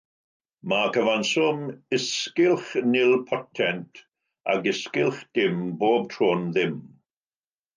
[0.71, 1.59] Mae cyfanswm
[1.97, 4.01] is-gylch nilpotent
[4.55, 6.83] ac is-gylch dim bob tro'n ddim.